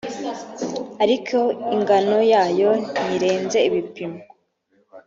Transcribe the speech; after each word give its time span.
ariko 1.03 1.37
ingano 1.75 2.17
yayo 2.31 2.71
ntirenze 2.93 3.57
ibipimo 3.67 4.19